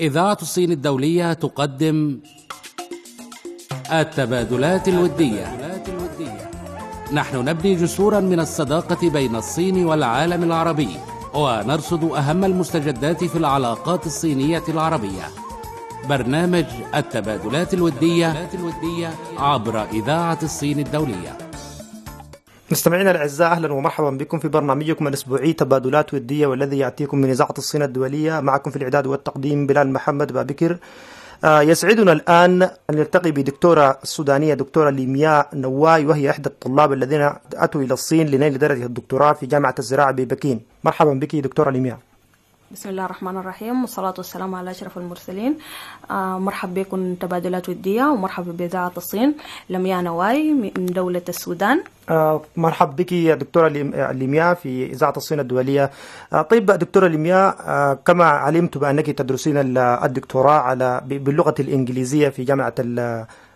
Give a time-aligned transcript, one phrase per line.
[0.00, 2.20] إذاعة الصين الدولية تقدم
[3.92, 5.58] التبادلات الودية.
[7.12, 10.88] نحن نبني جسورا من الصداقة بين الصين والعالم العربي
[11.34, 15.28] ونرصد أهم المستجدات في العلاقات الصينية العربية.
[16.08, 18.48] برنامج التبادلات الودية
[19.38, 21.47] عبر إذاعة الصين الدولية.
[22.70, 27.82] مستمعينا الأعزاء أهلا ومرحبا بكم في برنامجكم الأسبوعي تبادلات ودية والذي يأتيكم من إذاعة الصين
[27.82, 28.40] الدولية.
[28.40, 30.78] معكم في الإعداد والتقديم بلال محمد بابكر.
[31.44, 37.82] آه يسعدنا الآن أن نلتقي بدكتورة السودانية دكتورة ليمياء نواي وهي إحدى الطلاب الذين أتوا
[37.82, 40.60] إلى الصين لنيل درجة الدكتوراه في جامعة الزراعة ببكين.
[40.84, 41.98] مرحبا بك دكتورة ليمياء.
[42.68, 43.80] بسم الله الرحمن الرحيم.
[43.80, 45.56] والصلاة والسلام على أشرف المرسلين.
[46.10, 49.34] آه مرحبا بكم تبادلات ودية ومرحبا بإذاعة الصين.
[49.70, 51.82] لمياء نواي من دولة السودان.
[52.10, 53.68] آه مرحبا بك يا دكتورة
[54.12, 55.90] ليمياء في إذاعة الصين الدولية.
[56.32, 62.74] آه طيب دكتورة ليمياء آه كما علمت بأنك تدرسين الدكتوراه على باللغة الإنجليزية في جامعة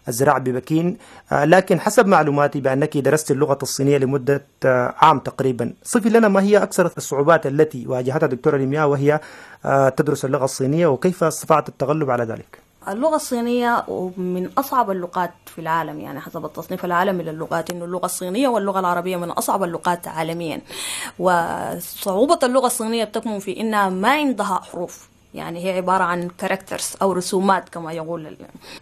[0.08, 0.96] الزراعة ببكين
[1.32, 4.44] لكن حسب معلوماتي بأنك درست اللغة الصينية لمدة
[4.96, 5.72] عام تقريبا.
[5.82, 9.20] صفي لنا ما هي أكثر الصعوبات التي واجهتها دكتورة ليمياء وهي
[9.96, 13.84] تدرس اللغة الصينية وكيف استطاعت التغلب على ذلك؟ اللغة الصينية
[14.16, 19.16] من أصعب اللغات في العالم يعني حسب التصنيف العالمي للغات إنه اللغة الصينية واللغة العربية
[19.16, 20.60] من أصعب اللغات عالميا.
[21.18, 25.11] وصعوبة اللغة الصينية بتكمن في إنها ما عندها حروف.
[25.34, 28.36] يعني هي عبارة عن كاركترز أو رسومات كما يقول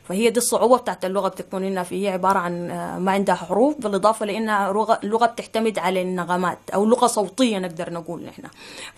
[0.08, 4.72] فهي دي الصعوبة بتاعت اللغة بتكون إنها هي عبارة عن ما عندها حروف بالإضافة لأنها
[5.02, 8.42] لغة بتعتمد على النغمات أو لغة صوتية نقدر نقول نحن.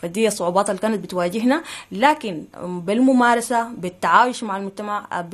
[0.03, 1.62] فدي الصعوبات اللي كانت بتواجهنا.
[1.92, 5.25] لكن بالممارسة بالتعايش مع المجتمع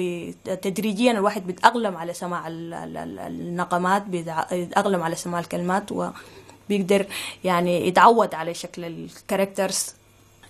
[0.44, 7.06] تدريجيا الواحد بيتأقلم على سماع النغمات بيتأقلم على سماع الكلمات وبيقدر
[7.44, 9.97] يعني يتعود على شكل الكاركترز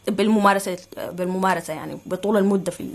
[0.09, 0.77] بالممارسة
[1.13, 2.89] بالممارسة يعني بطول المدة في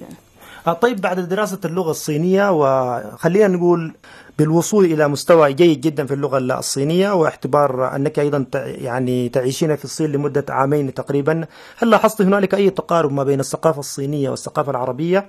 [0.81, 3.93] طيب بعد دراسة اللغة الصينية وخلينا نقول
[4.37, 10.11] بالوصول إلى مستوى جيد جدا في اللغة الصينية واعتبار أنك أيضا يعني تعيشين في الصين
[10.11, 11.45] لمدة عامين تقريبا
[11.77, 15.25] هل لاحظت هنالك أي تقارب ما بين الثقافة الصينية والثقافة العربية؟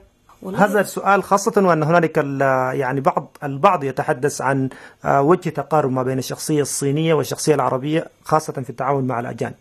[0.57, 2.17] هذا السؤال خاصة وأن هنالك
[2.75, 4.69] يعني بعض البعض يتحدث عن
[5.05, 9.55] وجه تقارب ما بين الشخصية الصينية والشخصية العربية خاصة في التعامل مع الأجانب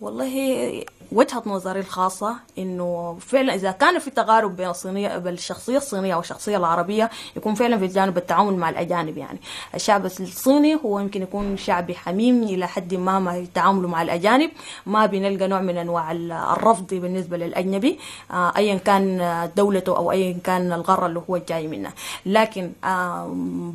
[0.00, 6.16] والله وجهة نظري الخاصة إنه فعلا إذا كان في تقارب بين الصينية بين الشخصية الصينية
[6.16, 9.38] والشخصية العربية يكون فعلا في جانب التعامل مع الأجانب يعني.
[9.74, 14.50] الشعب الصيني هو يمكن يكون شعب حميم إلى حد ما ما يتعاملوا مع الأجانب.
[14.86, 17.98] ما بنلقى نوع من أنواع الرفض بالنسبة للأجنبي
[18.30, 21.92] آه ايا كان دولته أو ايا كان الغرة اللي هو جاي منها
[22.26, 22.72] لكن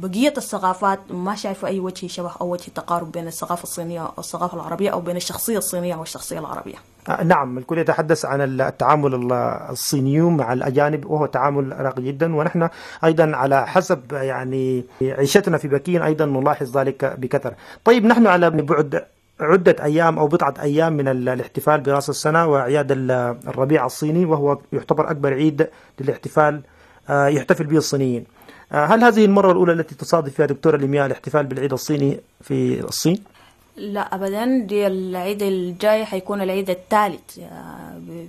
[0.02, 4.90] بقية الثقافات ما شايفة أي وجه شبه أو وجه تقارب بين الثقافة الصينية والثقافة العربية
[4.90, 6.91] أو بين الشخصية الصينية والشخصية العربية.
[7.23, 9.34] نعم الكل يتحدث عن التعامل
[9.69, 12.35] الصيني مع الأجانب وهو تعامل راقي جدا.
[12.35, 12.69] ونحن
[13.03, 17.56] أيضا على حسب يعني عيشتنا في بكين أيضا نلاحظ ذلك بكثرة.
[17.84, 19.03] طيب نحن على بعد
[19.39, 22.88] عدة أيام أو بضعة أيام من الاحتفال برأس السنة وأعياد
[23.47, 25.68] الربيع الصيني وهو يعتبر أكبر عيد
[26.00, 26.62] للاحتفال
[27.09, 28.25] يحتفل به الصينيين.
[28.72, 33.23] هل هذه المرة الأولى التي تصادف فيها دكتورة ليمياء الاحتفال بالعيد الصيني في الصين؟
[33.81, 34.46] لا ابدا.
[34.66, 37.40] دي العيد الجاي حيكون العيد الثالث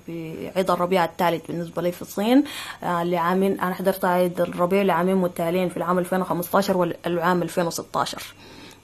[0.08, 2.44] بعيد الربيع الثالث بالنسبة لي في الصين
[2.82, 3.60] لعامين.
[3.60, 8.34] أنا حضرت عيد الربيع لعامين متتاليين في العام 2015 والعام 2016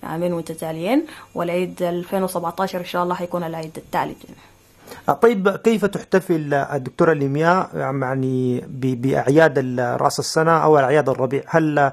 [0.02, 4.24] عامين متتاليين والعيد 2017 إن شاء الله حيكون العيد الثالث.
[5.22, 11.92] طيب كيف تحتفل الدكتورة ليمياء يعني بأعياد رأس السنة أو أعياد الربيع؟ هل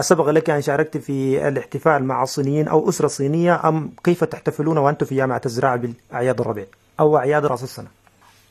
[0.00, 5.06] سبق لك أن شاركت في الاحتفال مع الصينيين أو أسرة صينية أم كيف تحتفلون وأنتم
[5.06, 6.66] في جامعة الزراعة بأعياد الربيع
[7.00, 7.88] أو أعياد رأس السنة؟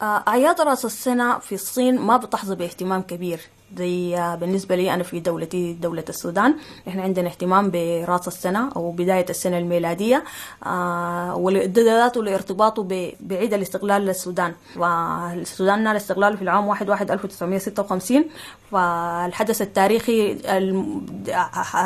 [0.02, 3.40] أعياد رأس السنة في الصين ما بتحظى باهتمام كبير.
[3.78, 6.56] زي بالنسبة لي أنا في دولتي دولة السودان.
[6.88, 10.24] إحنا عندنا اهتمام برأس السنة أو بداية السنة الميلادية
[10.66, 12.84] آه ولذاته لارتباطه
[13.20, 14.54] بعيد الاستقلال للسودان.
[14.78, 18.26] والسودان نال استقلاله في العام 1 1 1956
[18.72, 20.38] فالحدث التاريخي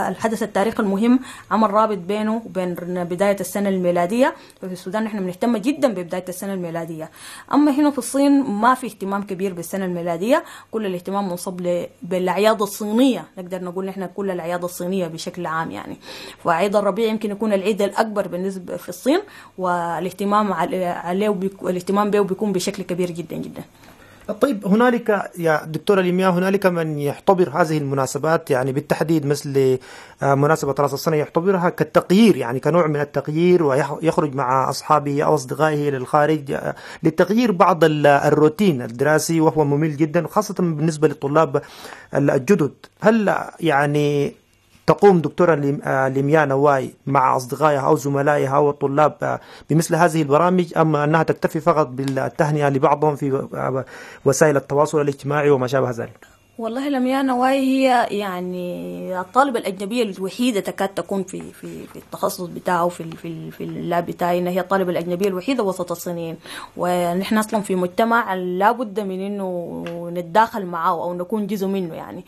[0.09, 1.19] الحدث التاريخي المهم
[1.51, 4.35] عمل رابط بينه وبين بداية السنة الميلادية.
[4.61, 7.09] ففي السودان نحن بنهتم جدا ببداية السنة الميلادية.
[7.53, 10.43] أما هنا في الصين ما في اهتمام كبير بالسنة الميلادية.
[10.71, 11.61] كل الاهتمام منصب
[12.01, 13.25] بالاعياد الصينية.
[13.37, 15.97] نقدر نقول نحن كل الاعياد الصينية بشكل عام يعني.
[16.45, 19.19] وعيد الربيع يمكن يكون العيد الأكبر بالنسبة في الصين
[19.57, 23.63] والاهتمام عليه الاهتمام به بيكون بشكل كبير جدا جدا.
[24.33, 29.79] طيب هنالك يا دكتورة ليميا هنالك من يعتبر هذه المناسبات؟ يعني بالتحديد مثل
[30.21, 36.57] مناسبة رأس السنة يعتبرها كالتغيير يعني كنوع من التغيير ويخرج مع أصحابه أو أصدقائه للخارج
[37.03, 41.61] لتغيير بعض الروتين الدراسي وهو ممل جدا خاصة بالنسبة للطلاب
[42.13, 42.73] الجدد.
[43.01, 44.33] هل يعني
[44.87, 45.55] تقوم دكتورة
[46.07, 49.39] ليميا نواي مع أصدقائها أو زملائها أو الطلاب
[49.69, 53.47] بمثل هذه البرامج أم أنها تكتفي فقط بالتهنئة لبعضهم في
[54.25, 60.89] وسائل التواصل الاجتماعي وما شابه ذلك؟ والله لميا نواي هي يعني الطالبة الأجنبية الوحيدة تكاد
[60.89, 64.49] تكون في في في التخصص بتاعه في في في اللاب بتاعي.
[64.49, 66.37] هي الطالبة الأجنبية الوحيدة وسط الصينيين
[66.77, 69.83] ونحن أصلا في مجتمع لابد من إنه
[70.13, 72.25] نتداخل معه أو نكون جزء منه يعني.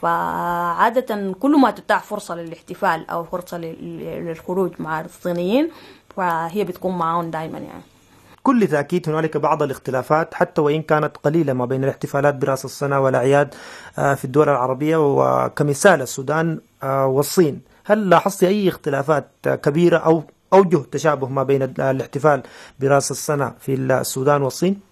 [0.00, 5.70] فعادة كل ما تتاح فرصة للاحتفال أو فرصة للخروج مع الصينيين
[6.16, 7.82] فهي بتكون معاهم دائما يعني.
[8.42, 13.54] كل تأكيد هنالك بعض الاختلافات حتى وإن كانت قليلة ما بين الاحتفالات برأس السنة والأعياد
[13.94, 20.22] في الدول العربية وكمثال السودان والصين هل لاحظت أي اختلافات كبيرة أو
[20.52, 22.42] أوجه تشابه ما بين الاحتفال
[22.80, 24.89] برأس السنة في السودان والصين؟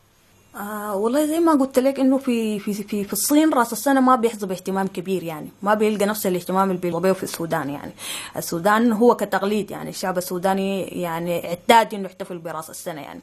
[0.59, 4.17] آه والله زي ما قلت لك إنه في في في, في الصين رأس السنة ما
[4.17, 7.93] بيحظى باهتمام كبير يعني ما بيلقى نفس الاهتمام اللي بيلقاه في السودان يعني.
[8.37, 13.21] السودان هو كتقليد يعني الشعب السوداني يعني اعتاد إنه يحتفل برأس السنة يعني.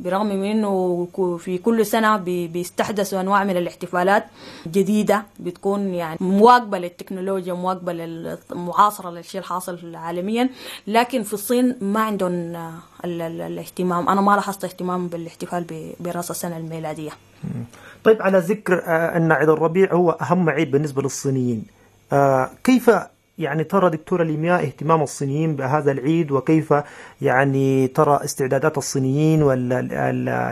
[0.00, 1.08] برغم من انه
[1.38, 4.24] في كل سنة بي بيستحدثوا أنواع من الاحتفالات
[4.66, 10.50] جديدة بتكون يعني مواكبة للتكنولوجيا مواكبة للمعاصرة للشيء الحاصل عالميا.
[10.86, 12.32] لكن في الصين ما عندهم
[13.04, 14.08] الاهتمام.
[14.08, 15.66] أنا ما لاحظت اهتمام بالاحتفال
[16.00, 17.10] برأس السنة الميلادية.
[18.04, 21.64] طيب على ذكر أن عيد الربيع هو أهم عيد بالنسبة للصينيين.
[22.64, 22.90] كيف
[23.38, 26.74] يعني ترى دكتورة ليمياء اهتمام الصينيين بهذا العيد وكيف
[27.22, 29.40] يعني ترى استعدادات الصينيين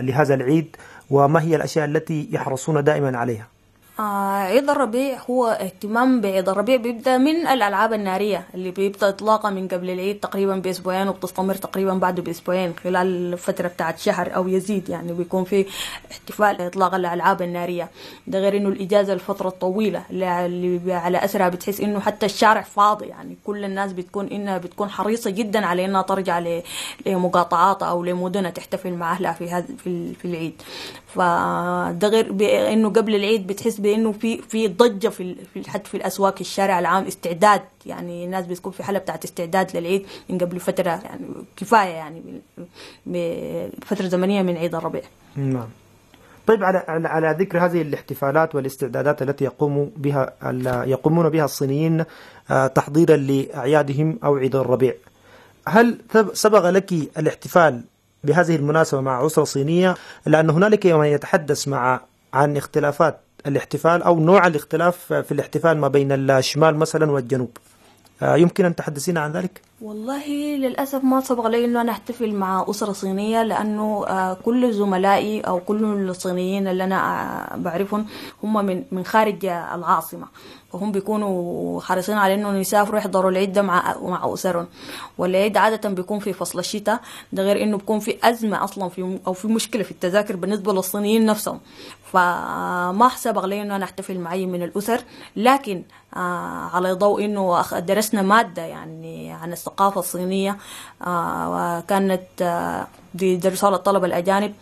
[0.06, 0.76] لهذا العيد
[1.10, 3.51] وما هي الأشياء التي يحرصون دائما عليها؟
[3.98, 9.90] عيد الربيع هو اهتمام بعيد الربيع بيبدأ من الألعاب النارية اللي بيبدأ اطلاقها من قبل
[9.90, 15.44] العيد تقريبا بأسبوعين وبتستمر تقريبا بعده بأسبوعين خلال فتره بتاعت شهر أو يزيد يعني بيكون
[15.44, 15.66] في
[16.10, 17.88] احتفال إطلاق الألعاب النارية.
[18.26, 23.36] ده غير إنه الإجازة الفترة الطويلة اللي على اثرها بتحس إنه حتى الشارع فاضي يعني
[23.46, 26.42] كل الناس بتكون إنها بتكون حريصة جدا على إنها ترجع
[27.06, 30.62] لمقاطعات أو لمدنها تحتفل مع أهلها في هذا في العيد.
[31.14, 32.32] فده غير
[32.72, 37.04] إنه قبل العيد بتحس بانه في في ضجة في في حتى في الأسواق الشارع العام
[37.04, 41.26] استعداد يعني الناس بتكون في حالة بتاعت استعداد للعيد من قبل فترة يعني
[41.56, 42.22] كفاية يعني
[43.82, 45.02] فترة زمنية من عيد الربيع.
[45.36, 45.68] نعم.
[46.46, 50.32] طيب على على ذكر هذه الاحتفالات والاستعدادات التي يقوم بها
[50.86, 52.04] يقومون بها الصينيين
[52.74, 54.94] تحضيرا لأعيادهم أو عيد الربيع.
[55.68, 55.98] هل
[56.32, 57.84] سبق لك الاحتفال
[58.24, 59.94] بهذه المناسبة مع أسرة صينية
[60.26, 62.00] لأن هنالك من يتحدث مع
[62.34, 67.50] عن اختلافات الاحتفال أو نوع الاختلاف في الاحتفال ما بين الشمال مثلا والجنوب
[68.22, 72.92] يمكن أن تحدثينا عن ذلك؟ والله للأسف ما سبق لي أنه أنا أحتفل مع أسرة
[72.92, 74.04] صينية لأنه
[74.44, 78.06] كل زملائي أو كل الصينيين اللي أنا بعرفهم
[78.42, 80.26] هم من من خارج العاصمة
[80.72, 84.66] وهم بيكونوا حريصين على إنهم يسافروا يحضروا العيد ده مع مع أسرهم.
[85.18, 87.00] والعيد عادة بيكون في فصل الشتاء
[87.32, 91.26] ده غير إنه بيكون في أزمة أصلا في أو في مشكلة في التذاكر بالنسبة للصينيين
[91.26, 91.60] نفسهم.
[92.12, 95.00] فما سبق لي إنه أنا أحتفل معي من الأسر.
[95.36, 95.82] لكن
[96.16, 100.56] آه على ضوء إنه درسنا مادة يعني عن الثقافة الصينية
[101.06, 104.54] آه وكانت آه بيدرسوها للطلبة الأجانب.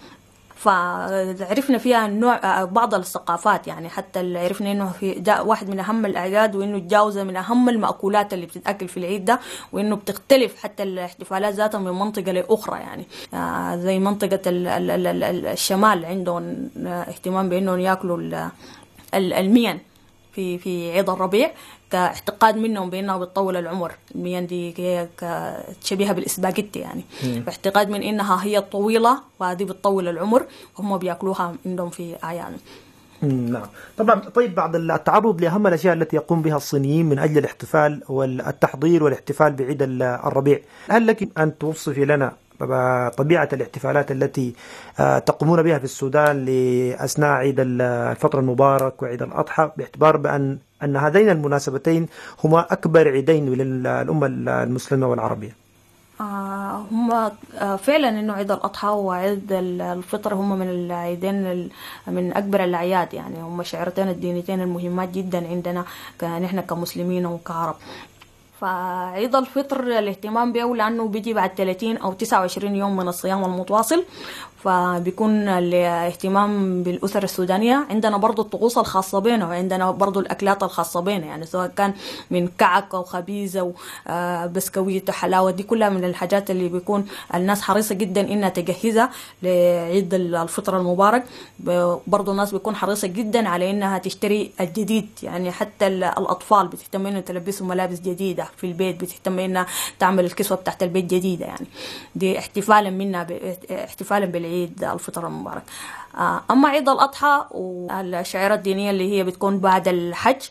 [0.61, 3.89] فعرفنا فيها نوع بعض الثقافات يعني.
[3.89, 8.89] حتى عرفنا إنه في واحد من أهم الأعياد وإنه الجاوزه من أهم المأكولات اللي بتتأكل
[8.89, 9.41] في العيد ده
[9.73, 13.05] وإنه بتختلف حتى الاحتفالات ذاتها من منطقة لأخرى يعني.
[13.83, 18.49] زي منطقة الشمال عندهم اهتمام بإنهم يأكلوا
[19.15, 19.79] المين
[20.33, 21.51] في في عيد الربيع.
[21.91, 23.93] كاعتقاد منهم بانها بتطول العمر.
[24.15, 24.75] الميان دي
[25.85, 27.05] شبيهة بالإسباجيتي يعني.
[27.47, 30.43] فاعتقاد من إنها هي طويلة وهذه بتطول العمر
[30.79, 32.57] وهم بيأكلوها عندهم في أعيان.
[33.23, 33.67] نعم.
[33.99, 39.53] طبعا طيب بعد التعرض لأهم الأشياء التي يقوم بها الصينيين من أجل الاحتفال والتحضير والاحتفال
[39.53, 40.61] بعيد الربيع.
[40.89, 42.33] هل لك أن توصفي لنا
[43.17, 44.55] طبيعة الاحتفالات التي
[44.99, 52.07] تقومون بها في السودان لأثناء عيد الفطر المبارك وعيد الأضحى باعتبار بأن أن هذين المناسبتين
[52.45, 54.27] هما أكبر عيدين للأمة
[54.63, 55.57] المسلمة والعربية.
[56.21, 61.71] آه هم آه فعلا إنه عيد الأضحى وعيد الفطر هم من العيدين
[62.07, 63.43] من أكبر الأعياد يعني.
[63.43, 65.85] هم شعيرتين الدينيتين المهمات جدا عندنا
[66.23, 67.77] نحن كمسلمين وكعرب.
[68.61, 74.05] فعيد الفطر الاهتمام به لأنه بيجي بعد 30 أو 29 يوم من الصيام المتواصل.
[74.65, 77.87] فبيكون الاهتمام بالأسر السودانية.
[77.91, 81.93] عندنا برضو الطقوس الخاصة بنا وعندنا برضو الأكلات الخاصة بنا يعني سواء كان
[82.31, 83.73] من كعك أو خبيز أو
[84.09, 89.11] آه، بسكويت وحلاوة دي كلها من الحاجات اللي بيكون الناس حريصة جدا إنها تجهزها
[89.43, 91.25] لعيد الفطر المبارك.
[92.07, 97.21] برضو الناس بيكون حريصة جدا على إنها تشتري الجديد يعني حتى ال- الأطفال بتهتم إنها
[97.21, 99.67] تلبسهم ملابس جديدة في البيت بتهتم إنها
[99.99, 101.67] تعمل الكسوة بتاعت البيت جديدة يعني.
[102.17, 103.27] دي احتفالا منا
[103.85, 104.50] احتفالا بالعيد
[104.83, 105.63] الفطر المبارك.
[106.19, 110.43] آه، أما عيد الأضحى والشعيرة الدينية اللي هي بتكون بعد الحج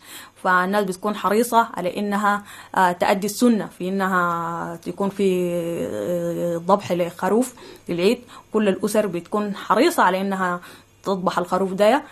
[0.43, 2.43] فالناس بتكون حريصة على إنها
[2.75, 5.49] آه، تأدي السنة في إنها تكون في
[5.91, 7.53] آه، ذبح لخروف
[7.89, 8.21] للعيد.
[8.53, 10.59] كل الأسر بتكون حريصة على إنها
[11.03, 11.95] تذبح الخروف ده.
[11.95, 12.03] آه، آه،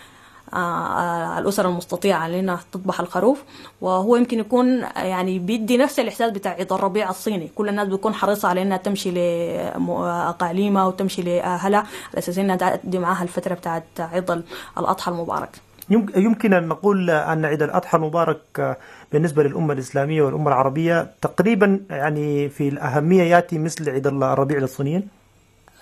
[1.38, 3.44] الأسر المستطيعة على إنها تذبح الخروف
[3.82, 7.48] وهو يمكن يكون يعني بيدي نفس الإحساس بتاع عيد الربيع الصيني.
[7.56, 13.24] كل الناس بتكون حريصة على إنها تمشي لأقاليمها وتمشي لأهلها على أساس إنها تأدي معاها
[13.24, 14.42] الفترة بتاعت عيد
[14.78, 15.50] الأضحى المبارك.
[15.90, 18.78] يمك- يمكن أن نقول أن عيد الأضحى المبارك
[19.12, 25.08] بالنسبة للأمة الإسلامية والأمة العربية تقريبا يعني في الأهمية يأتي مثل عيد الربيع للصينيين؟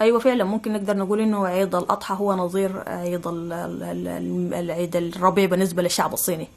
[0.01, 4.95] أيوه فعلا ممكن نقدر نقول إنه عيد الأضحى هو نظير عيد ال- ال- ال- العيد
[4.95, 6.47] الربيع بالنسبة للشعب الصيني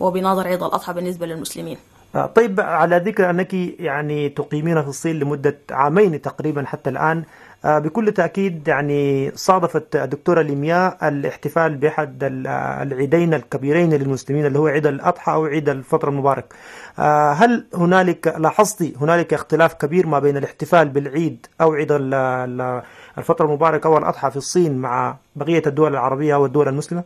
[0.00, 1.76] وبناظر عيد الأضحى بالنسبة للمسلمين.
[2.14, 7.24] آه، طيب على ذكر أنك يعني تقيمين في الصين لمدة عامين تقريبا حتى الآن آه،
[7.64, 14.66] بكل تأكيد يعني صادفت الدكتورة ليمياء الاحتفال بأحد ال- آه، العيدين الكبيرين للمسلمين اللي هو
[14.66, 16.54] عيد الأضحى أو عيد الفطر المبارك
[16.98, 22.82] آه، هل هنالك لاحظتي هنالك اختلاف كبير ما بين الاحتفال بالعيد أو عيد ال- ال-
[23.18, 27.04] الفطر المبارك أو الأضحى في الصين مع بقية الدول العربية والدول المسلمة؟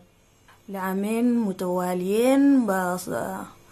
[0.69, 2.67] لعامين متواليين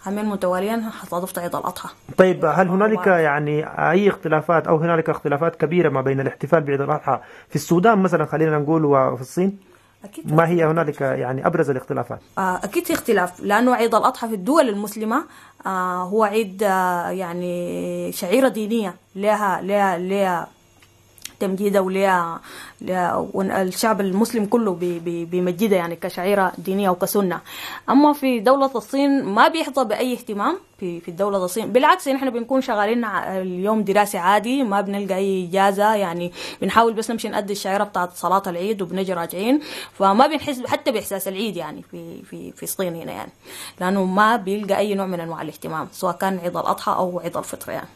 [0.07, 3.07] عامين متواليين صادفت عيد الاضحى طيب هل هنالك.
[3.07, 8.25] يعني أي اختلافات أو هنالك اختلافات كبيرة ما بين الاحتفال بعيد الاضحى في السودان مثلا
[8.25, 9.59] خلينا نقول وفي الصين؟
[10.03, 14.33] أكيد ما هي هنالك يعني أبرز الاختلافات؟ آه، أكيد في اختلاف لأنه عيد الأضحى في
[14.35, 15.23] الدول المسلمة
[15.65, 20.47] آه، هو عيد آه، يعني شعيرة دينية لها لها لها
[21.39, 22.41] تمجيدها ولها
[22.81, 27.39] لها- والشعب المسلم كله بي- بي- بيمجدها يعني كشعيرة دينية وكسنة
[27.89, 31.71] أما في دولة الصين ما بيحظى بأي اهتمام في في دولة الصين.
[31.71, 37.29] بالعكس نحن بنكون شغالين اليوم دراسي عادي ما بنلقى أي إجازة يعني بنحاول بس نمشي
[37.29, 39.59] نأدي الشعيرة بتاعت صلاة العيد وبنجي راجعين.
[39.93, 43.31] فما بنحس حتى بإحساس العيد يعني في في في الصين هنا يعني.
[43.81, 47.71] لأنه ما بيلقى أي نوع من أنواع الاهتمام سواء كان عيد الأضحى أو عيد الفطر
[47.71, 47.87] يعني.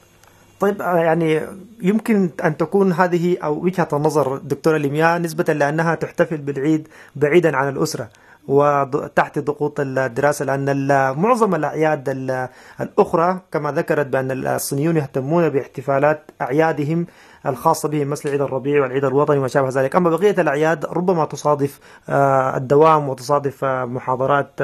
[0.61, 1.41] طيب آه، يعني
[1.81, 7.69] يمكن أن تكون هذه أو وجهة النظر دكتورة ليمياء نسبة لأنها تحتفل بالعيد بعيدا عن
[7.69, 8.09] الأسرة
[8.47, 12.47] وتحت ضغوط الدراسة لأن ال- معظم الأعياد ال-
[12.81, 17.05] الأخرى كما ذكرت بأن الصينيون يهتمون باحتفالات أعيادهم
[17.45, 19.95] الخاصة بهم مثل عيد الربيع والعيد الوطني وما شابه ذلك.
[19.95, 24.59] أما بقية الأعياد ربما تصادف آه، الدوام وتصادف آه، محاضرات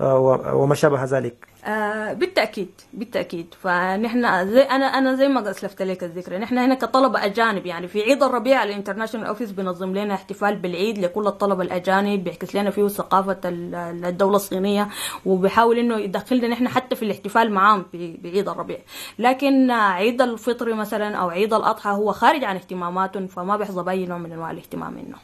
[0.00, 1.49] وما شابه ذلك.
[1.64, 3.54] آه بالتأكيد بالتأكيد.
[3.60, 7.88] فنحن زي أنا أنا زي ما اسلفت لك الذكر نحن هنا كطلبة أجانب يعني.
[7.88, 12.70] في عيد الربيع ال International Office بنظم لنا احتفال بالعيد لكل الطلبة الأجانب بيعكس لنا
[12.70, 13.74] فيه ثقافة ال-
[14.04, 14.88] الدولة الصينية
[15.26, 18.78] وبيحاول إنه يدخلنا نحن حتى في الاحتفال معاهم بعيد الربيع.
[19.18, 24.18] لكن عيد الفطر مثلا أو عيد الأضحى هو خارج عن اهتماماتهم فما بيحظى بأي نوع
[24.18, 25.16] من أنواع الاهتمام منه.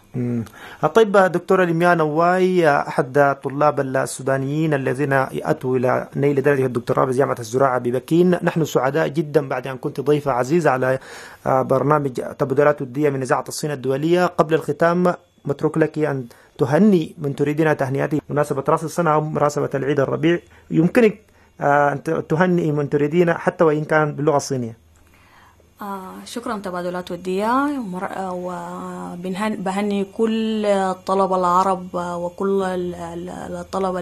[0.94, 7.78] طيب دكتورة لمياء نواي أحد طلاب السودانيين الذين أتوا إلى نيل درجة الدكتوراه بجامعة الزراعة
[7.78, 10.98] ببكين نحن سعداء جدا بعد أن كنت ضيفة عزيزة على
[11.46, 14.26] آه، برنامج تبادلات ودية من إذاعة الصين الدولية.
[14.26, 16.26] قبل الختام متروك لك أن
[16.58, 20.38] تهني من تريدين تهنئته مناسبة رأس السنة أو مناسبة العيد الربيع.
[20.70, 21.18] يمكنك
[21.60, 24.85] آه، أن تهنئي من تريدين حتى وإن كان باللغة الصينية.
[25.82, 27.82] آه شكرا تبادلات ودية
[28.32, 34.00] وبهني كل الطلبة العرب آه، وكل ال- ال- الطلبة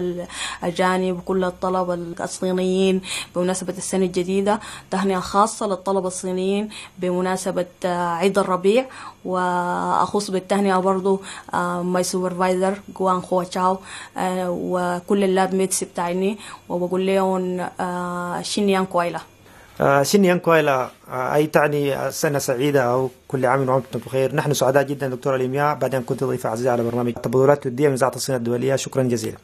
[0.63, 3.01] الأجانب وكل الطلبة الصينيين
[3.35, 4.59] بمناسبة السنة الجديدة.
[4.91, 8.85] تهنئة خاصة للطلبة الصينيين بمناسبة آه، عيد الربيع.
[9.25, 11.21] وأخص بالتهنئة برضو
[11.83, 13.77] my supervisor جوان خوا تشاو
[14.17, 16.37] آه، وكل ال lab mates بتاعيني.
[16.69, 19.19] وبقول لهم آه، zh: 新年快乐
[19.81, 20.03] آه،
[20.37, 24.35] 快乐 آه، أي تعني سنة سعيدة أو كل عام وأنتم بخير.
[24.35, 25.75] نحن سعداء جدا دكتورة لمياء.
[25.75, 28.75] بعد أن كنت ضيفة عزيزة على برنامج تبادلات ودية من إذاعة الصين الدولية.
[28.75, 29.37] شكرا جزيلا.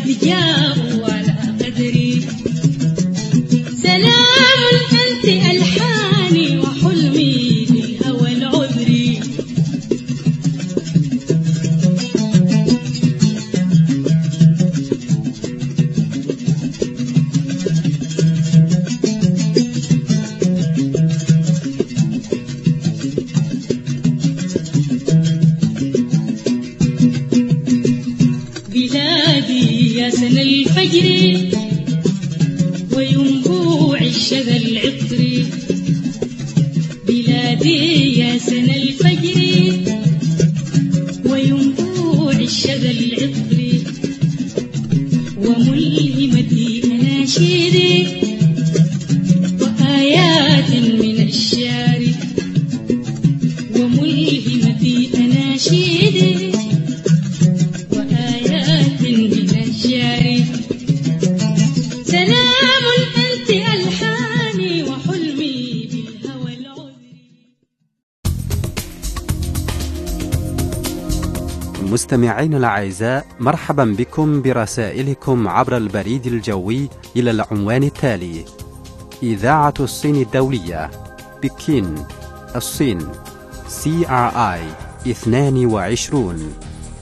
[0.00, 0.40] Hadi ya
[72.40, 78.44] مستمعين الأعزاء مرحبا بكم برسائلكم عبر البريد الجوي إلى العنوان التالي
[79.22, 80.90] إذاعة الصين الدولية
[81.42, 81.94] بكين
[82.56, 82.98] الصين
[83.68, 84.62] CRI
[85.06, 86.54] 22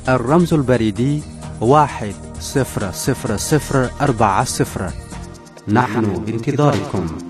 [0.08, 1.22] الرمز البريدي
[1.60, 4.90] واحد صفر صفر صفر أربعة صفر.
[5.68, 7.27] نحن بانتظاركم.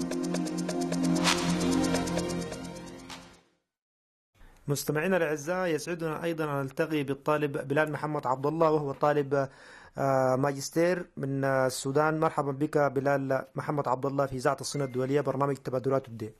[4.69, 9.49] مستمعينا الأعزاء يسعدنا أيضا أن نلتقي بالطالب بلال محمد عبد الله وهو طالب
[9.99, 12.21] آه، ماجستير من السودان.
[12.21, 16.33] مرحبا بك بلال محمد عبد الله في إذاعة الصين الدولية برنامج تبادلات الدين.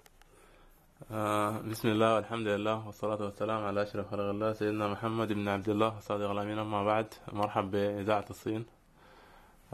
[1.11, 5.69] آه بسم الله والحمد لله والصلاة والسلام على أشرف خلق الله سيدنا محمد بن عبد
[5.69, 6.59] الله الصادق الأمين.
[6.59, 8.67] أما بعد مرحب بإذاعة الصين.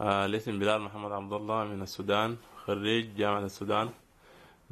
[0.01, 3.89] آه الاسم بلال محمد عبد الله من السودان خريج جامعة السودان.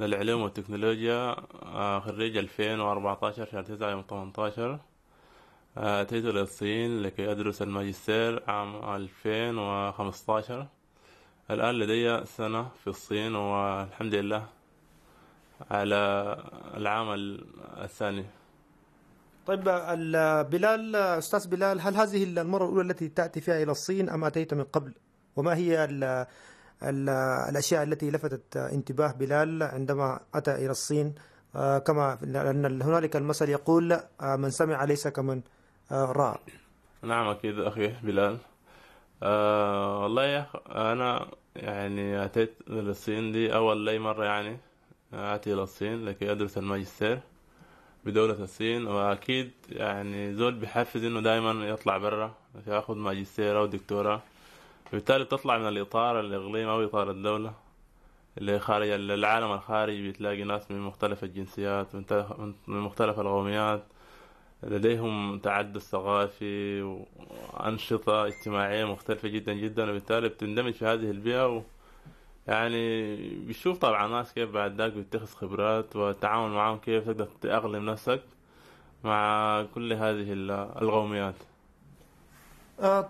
[0.00, 4.78] للعلوم والتكنولوجيا آه خريج 2014 شهر 9 يوم 18
[5.78, 10.66] آه أتيت للصين لكي أدرس الماجستير عام 2015
[11.50, 14.46] الآن لدي سنة في الصين والحمد لله
[15.70, 15.96] على
[16.76, 17.06] العام
[17.82, 18.24] الثاني.
[19.46, 24.24] طيب ال- بلال أستاذ بلال هل هذه المرة الأولى التي تأتي فيها إلى الصين أم
[24.24, 24.94] أتيت من قبل؟
[25.36, 25.84] وما هي
[26.90, 27.08] ال ال
[27.50, 31.14] الأشياء التي لفتت انتباه بلال عندما أتى إلى الصين.
[31.56, 35.40] آه، كما لأن هنالك المثل يقول آه، من سمع ليس كمن
[35.92, 36.36] آه، رأى.
[37.02, 38.38] نعم أكيد أخي بلال.
[39.22, 44.58] آه والله يا أخ أنا يعني أتيت للصين دي أول لي مرة يعني
[45.12, 47.20] آتي إلى الصين لكي أدرس الماجستير
[48.04, 48.86] بدولة الصين.
[48.86, 52.34] وأكيد يعني زول بيحفز إنه دايما يطلع برا
[52.66, 54.20] ياخد ماجستير أو دكتوراه.
[54.94, 57.54] بالتالي بتطلع من الإطار الإقليمي أو إطار الدولة
[58.38, 63.82] اللي خارج العالم الخارجي بتلاقي ناس من مختلف الجنسيات من تل- من مختلف القوميات
[64.62, 71.62] لديهم تعدد ثقافي وأنشطة اجتماعية مختلفة جدا جدا وبالتالي بتندمج في هذه البيئة و
[72.46, 78.20] يعني بتشوف طبعا ناس كيف بعد ذاك بتتخذ خبرات والتعامل معهم كيف تقدر تأقلم نفسك
[79.04, 80.50] مع كل هذه ال-
[80.82, 81.34] القوميات.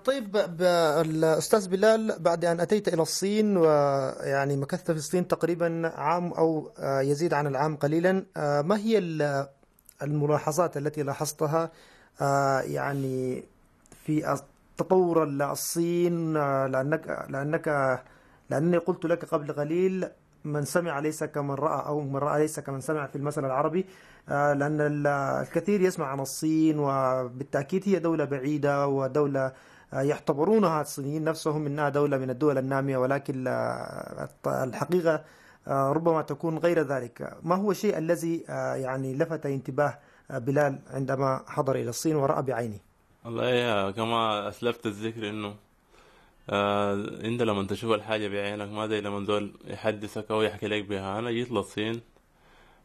[0.05, 0.62] طيب ب-
[1.07, 7.00] الأستاذ بلال بعد أن أتيت إلى الصين ويعني مكثت في الصين تقريبا عام أو آه،
[7.00, 9.46] يزيد عن العام قليلا آه، ما هي ال-
[10.03, 11.70] الملاحظات التي لاحظتها
[12.20, 13.44] آه، يعني
[14.07, 14.37] في
[14.79, 17.68] تطور الصين آه، لأنك لأنك
[18.50, 20.09] لأنني قلت لك قبل قليل
[20.44, 23.88] من سمع ليس كمن رأى أو من رأى ليس كمن سمع في المثل العربي آه،
[24.28, 25.06] لأن ال-
[25.46, 29.52] الكثير يسمع عن الصين وبالتأكيد هي دولة بعيدة ودولة
[29.92, 35.24] آه، يعتبرونها الصينيين نفسهم أنها دولة من الدول النامية ولكن آه، الحقيقة
[35.68, 37.37] آه، ربما تكون غير ذلك.
[37.42, 39.98] ما هو الشيء الذي آه، يعني لفت انتباه
[40.30, 42.78] آه، بلال عندما حضر إلى الصين ورأى بعينه؟
[43.24, 45.54] والله يا كما أسلفت الذكر إنه
[46.50, 51.18] آه أنت لما تشوف الحاجة بعينك ما زي لما زول يحدثك أو يحكي لك بها.
[51.18, 52.00] أنا جيت للصين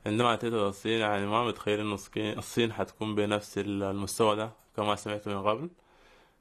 [0.06, 5.28] عندما أتيت للصين يعني ما متخيل إنه الصين- الصين حتكون بنفس المستوى ده كما سمعت
[5.28, 5.70] من قبل.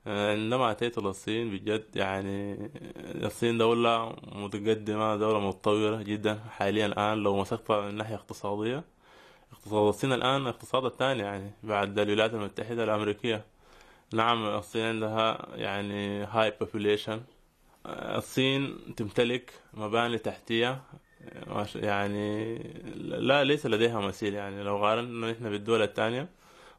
[0.07, 2.71] آه، عندما أتيت للصين بجد يعني
[3.25, 8.85] الصين دولة متقدمة دولة متطورة جدا حاليا الآن لو مسكتها من ناحية اقتصادية.
[9.53, 13.45] اقتصاد الصين الآن اقتصاد الثاني يعني بعد الولايات المتحدة الأمريكية.
[14.15, 17.19] نعم الصين عندها يعني هاي population.
[17.87, 20.83] الصين تمتلك مباني تحتية
[21.75, 22.59] يعني
[22.97, 24.63] لا ليس لديها مثيل يعني.
[24.63, 26.29] لو قارنا نحن بالدول الثانية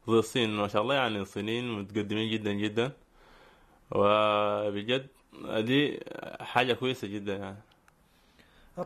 [0.08, 2.92] زي الصين ما شاء الله يعني الصينيين متقدمين جدا جدا.
[3.90, 5.06] وبجد
[5.44, 6.00] دي
[6.40, 7.56] حاجة كويسة جدا يعني.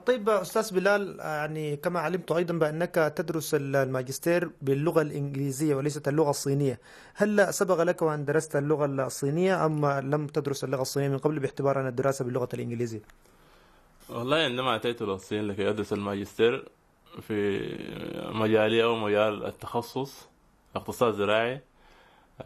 [0.07, 6.81] طيب أستاذ بلال يعني كما علمت أيضا بأنك تدرس الماجستير باللغة الإنجليزية وليست اللغة الصينية.
[7.15, 11.81] هل سبق لك وأن درست اللغة الصينية أم لم تدرس اللغة الصينية من قبل باعتبار
[11.81, 13.01] أن الدراسة باللغة الإنجليزية؟
[14.09, 16.69] والله عندما أتيت للصين لكي أدرس الماجستير
[17.21, 17.61] في
[18.33, 20.29] مجالي أو مجال التخصص
[20.77, 21.61] اقتصاد زراعي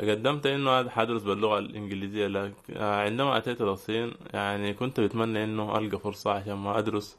[0.00, 6.30] قدمت هذا حدرس باللغة الإنجليزية لكن عندما أتيت للصين يعني كنت بتمنى إنه ألقى فرصة
[6.32, 7.18] عشان ما أدرس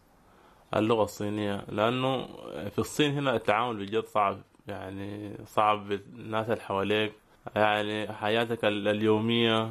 [0.75, 2.27] اللغة الصينية لأنه
[2.69, 7.13] في الصين هنا التعامل بجد صعب يعني صعب بالناس اللي حواليك.
[7.55, 9.69] يعني حياتك ال- اليومية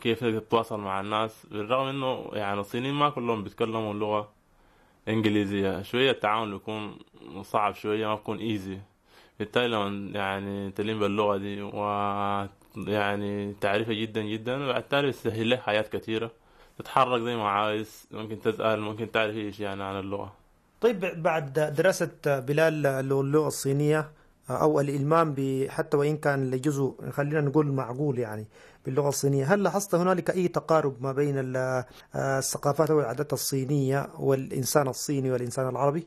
[0.00, 4.28] كيف تتواصل مع الناس بالرغم إنه يعني الصينيين ما كلهم بيتكلموا اللغة
[5.08, 6.98] إنجليزية شوية التعامل بيكون
[7.42, 8.78] صعب شوية ما بيكون ايزي
[9.38, 11.76] بالتالي لما يعني تلين باللغة دي و
[12.76, 16.30] يعني تعرفها جدا جدا بالتالي بتسهل لك حياة كثيرة
[16.78, 20.32] تتحرك زي ما عايز ممكن تسأل ممكن تعرف أي شيء يعني عن اللغة.
[20.80, 24.10] طيب بعد دراسة بلال اللغة الصينية
[24.50, 28.46] أو الإلمام ب- حتى وإن كان لجزء خلينا نقول معقول يعني
[28.86, 29.54] باللغة الصينية.
[29.54, 31.84] هل لاحظت هنالك أي تقارب ما بين ال-
[32.16, 36.06] الثقافات والعادات الصينية والإنسان الصيني والإنسان العربي؟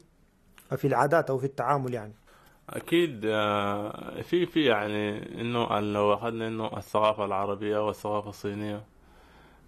[0.77, 2.13] في العادات أو في التعامل يعني.
[2.69, 8.83] أكيد آه، في في يعني إنه لو اخذنا إنه الثقافة العربية والثقافة الصينية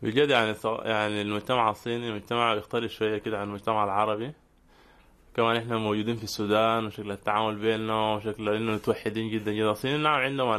[0.02, 4.34] بجد يعني يعني المجتمع الصيني مجتمع يختلف شوية كده عن المجتمع العربي.
[5.38, 9.72] كمان إحنا موجودين في السودان وشكل التعامل بيننا وشكل إنه متوحدين جدا جدا.
[9.72, 10.50] الصينيين نعم عندهم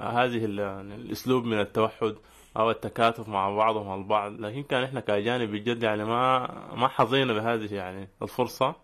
[0.00, 0.60] هذه ال-
[1.00, 2.14] الأسلوب من التوحد
[2.56, 4.40] أو التكاتف مع بعضهم البعض.
[4.40, 8.74] لكن كان إحنا كأجانب بجد يعني ما ما حظينا بهذه يعني الفرصة.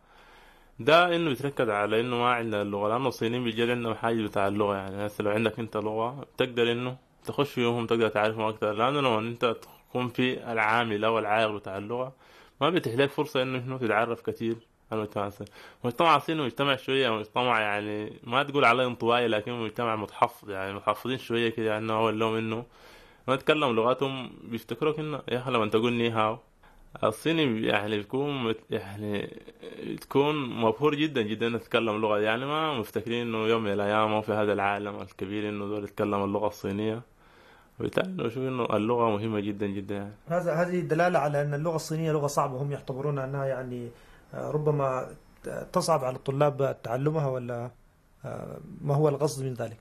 [0.78, 4.76] ده إنه بيتركز على إنه ما عندنا اللغة لأنه الصينيين بيجي عندهم حاجة بتاع اللغة
[4.76, 5.06] يعني.
[5.06, 9.56] هسه لو عندك أنت لغة بتقدر إنه تخش فيهم تقدر تعرفهم أكثر لأنه لما إنت
[9.90, 12.12] تكون في العامل أو العائق بتاع اللغة
[12.60, 14.56] ما بيتيح لك فرصة إنه شنو تتعرف كثير
[14.92, 15.08] عن
[15.84, 21.18] المجتمع الصيني مجتمع شوية مجتمع يعني ما تقول عليه انطوائي لكن مجتمع متحفظ يعني متحفظين
[21.18, 22.64] شوية كده يعني اول لهم إنه
[23.28, 26.38] ما تكلم لغتهم بيفتكروك إنه يا أخي لما تقول ني هاو.
[27.04, 29.40] الصيني يعني بيكون يعني
[30.00, 32.18] تكون مبهور جدا جدا إنه تتكلم لغة.
[32.18, 36.46] يعني ما مفتكرين إنه يوم من الأيام في هذا العالم الكبير إنه دول يتكلموا اللغة
[36.48, 37.02] الصينية.
[37.80, 40.12] وبالتالي أنا بشوف إنه اللغة مهمة جدا جدا.
[40.28, 43.88] هذا هذه دلالة على أن اللغة الصينية لغة صعبة هم يعتبرون أنها يعني
[44.34, 45.06] آه، ربما
[45.72, 47.70] تصعب على الطلاب تعلمها ولا
[48.24, 49.76] آه، ما هو القصد من ذلك؟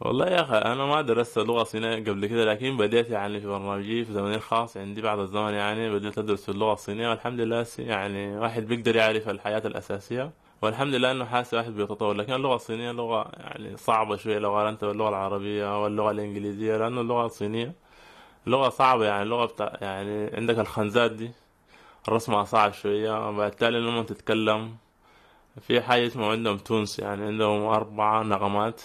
[0.00, 4.04] والله يا أخي أنا ما درست لغة صينية قبل كده لكن بديت يعني في برنامجي
[4.04, 8.62] في زمني الخاص عندي بعض الزمن يعني بديت أدرس اللغة الصينية والحمد لله يعني واحد
[8.62, 10.30] بيقدر يعرف الحياة الأساسية.
[10.62, 14.84] والحمد لله إنه حاسس واحد بيتطور لكن اللغة الصينية لغة يعني صعبة شوية لو قارنت
[14.84, 17.72] باللغة العربية واللغة الإنجليزية لأنه اللغة الصينية
[18.46, 21.30] لغة صعبة يعني لغة بتاع يعني عندك الخنزات دي
[22.08, 24.76] رسمها صعب شوية وبالتالي لما تتكلم
[25.60, 28.80] في حاجة اسمه عندهم تونس يعني عندهم أربعة نغمات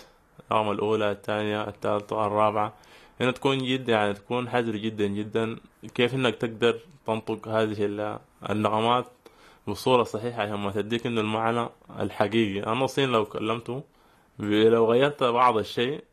[0.51, 2.73] النغمة الأولى الثانية الثالثة الرابعة
[3.21, 5.57] هنا تكون جد يعني تكون حذر جدا جدا
[5.95, 9.05] كيف إنك تقدر تنطق هذه ال- النغمات
[9.67, 12.63] بصورة صحيحة عشان ما تديك إنه المعنى الحقيقي.
[12.71, 13.84] أنا الصين لو كلمته
[14.39, 16.04] لو غيرت بعض الشيء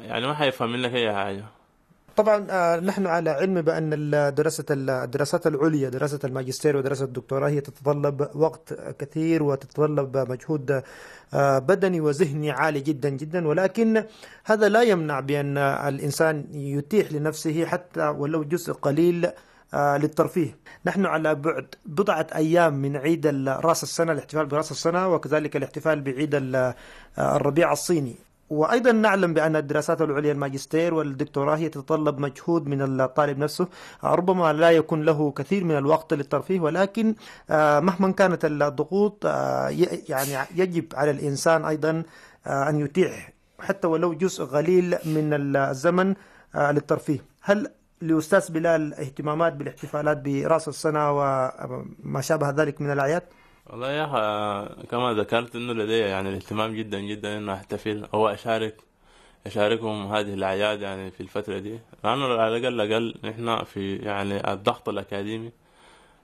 [0.00, 1.44] يعني ما حيفهم منك أي حاجة.
[2.16, 3.58] طبعا آه، نحن على علم
[4.30, 10.82] دراسة ال- الدراسات العليا دراسة الماجستير ودراسة الدكتوراه هي تتطلب وقت كثير وتتطلب مجهود
[11.34, 13.48] آه، بدني وذهني عالي جدا جدا.
[13.48, 14.04] ولكن
[14.44, 19.28] هذا لا يمنع بأن الإنسان يتيح لنفسه حتى ولو جزء قليل
[19.74, 20.56] للترفيه.
[20.86, 26.34] نحن على بعد بضعة أيام من عيد رأس السنة الاحتفال برأس السنة وكذلك الاحتفال بعيد
[26.34, 26.74] آه،
[27.18, 28.14] الربيع الصيني.
[28.50, 33.68] وأيضا نعلم بأن الدراسات العليا الماجستير والدكتوراه هي تتطلب مجهود من الطالب نفسه.
[34.04, 37.14] ربما لا يكون له كثير من الوقت للترفيه ولكن
[37.50, 39.68] آه، مهما كانت الضغوط آه،
[40.08, 42.02] يعني يجب على الإنسان أيضا
[42.46, 46.14] آه، أن يتيح حتى ولو جزء قليل من الزمن
[46.54, 47.24] آه، للترفيه.
[47.42, 47.70] هل
[48.00, 53.22] لأستاذ بلال اهتمامات بالاحتفالات برأس السنة وما شابه ذلك من الأعياد؟
[53.66, 58.06] والله يا أخي كما ذكرت إنه لدي يعني الاهتمام جدا جدا إنه أحتفل.
[58.14, 58.76] أو أشارك
[59.46, 61.78] أشاركهم هذه الأعياد يعني في الفترة دي.
[62.04, 65.52] لأنه على الأقل الأقل نحن في يعني الضغط الأكاديمي.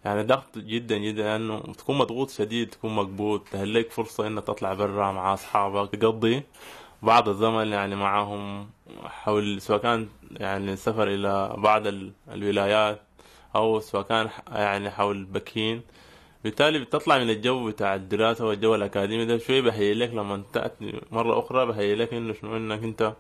[0.05, 5.13] يعني ضغط جدا جدا لأنه تكون مضغوط شديد تكون مقبوض تهلك فرصة إنك تطلع برا
[5.13, 6.43] مع أصحابك تقضي
[7.03, 8.71] بعض الزمن يعني معهم
[9.05, 13.01] حول سواء كان يعني السفر إلى بعض ال- الولايات
[13.57, 15.83] أو سواء كان يعني حول بكين.
[16.45, 21.39] بالتالي بتطلع من الجو بتاع الدراسة والجو الأكاديمي ده شوي بهيئ لك لما تأتي مرة
[21.39, 23.13] أخرى بهيئ لك إنه شنو؟ إنك أنت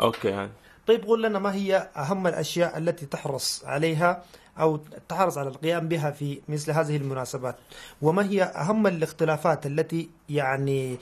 [0.00, 0.50] أوكي يعني.
[0.86, 4.22] طيب قول لنا ما هي أهم الأشياء التي تحرص عليها
[4.60, 4.76] أو
[5.08, 7.56] تحرص على القيام بها في مثل هذه المناسبات؟
[8.02, 10.96] وما هي أهم الاختلافات التي يعني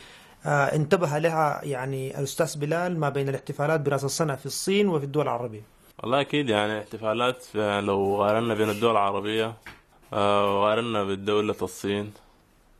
[0.48, 5.62] انتبه لها يعني الأستاذ بلال ما بين الاحتفالات برأس السنة في الصين وفي الدول العربية.
[6.02, 9.54] والله أكيد يعني احتفالات في- لو قارنا بين الدول العربية
[10.12, 12.12] آه، وقارنا بالدولة الصين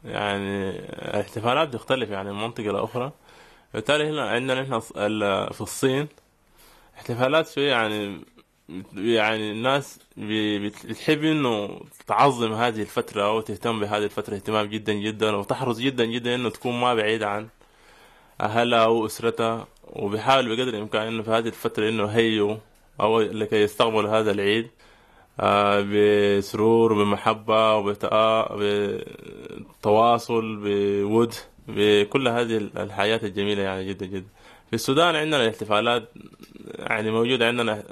[0.05, 3.13] يعني الاحتفالات تختلف يعني من منطقة لأخرى
[3.75, 6.09] بالتالي هنا عندنا ال- في الصين
[6.97, 8.21] احتفالات شوية يعني
[8.97, 16.05] يعني الناس بتحب إنه تعظم هذه الفترة وتهتم بهذه الفترة اهتمام جدا جدا وتحرص جدا
[16.05, 17.49] جدا إنه تكون ما بعيدة عن
[18.41, 22.57] أهلها وأسرتها وبيحاول بقدر الإمكان إنه في هذه الفترة إنه هيوا
[23.01, 24.71] أو لكي يستقبلوا هذا العيد
[25.41, 27.81] آه، بسرور بمحبة
[29.81, 30.57] بتواصل
[31.05, 31.35] بود
[31.69, 34.29] بكل هذه الحياة الجميلة يعني جدا جدا.
[34.69, 36.09] في السودان عندنا الاحتفالات
[36.79, 37.83] يعني موجودة عندنا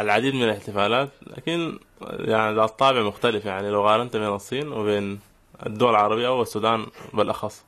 [0.00, 5.20] العديد من الاحتفالات لكن يعني ذات طابع مختلف يعني لو قارنت بين الصين وبين
[5.66, 7.67] الدول العربية والسودان بالأخص.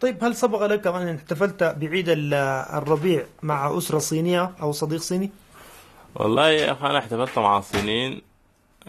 [0.00, 2.34] طيب هل سبق لك أن احتفلت بعيد ال-
[2.78, 5.30] الربيع مع أسرة صينية أو صديق صيني؟
[6.14, 8.20] والله يا أخي أنا احتفلت مع الصينيين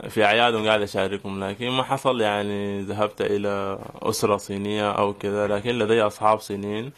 [0.10, 5.48] في أعيادهم قاعد أشاركهم لكن ما حصل يعني ذهبت إلى أسرة صينية أو كذا.
[5.48, 6.92] لكن لدي أصحاب صينيين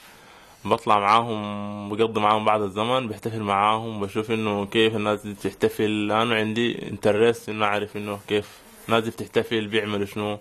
[0.66, 6.08] بطلع معاهم بقضي معاهم بعض الزمن بحتفل معاهم بشوف إنه كيف الناس دي بتحتفل.
[6.08, 8.50] لأنه عندي انترست إنه أعرف إنه كيف
[8.88, 10.38] الناس دي بتحتفل بيعملوا شنو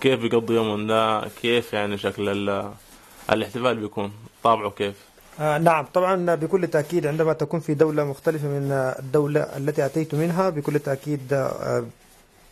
[0.00, 2.48] كيف بيقضوا يومهم ده كيف يعني شكل
[3.32, 4.94] الاحتفال بيكون؟ طابعه كيف؟
[5.40, 10.50] آه نعم طبعا بكل تأكيد عندما تكون في دولة مختلفة من الدولة التي أتيت منها
[10.50, 11.84] بكل تأكيد آه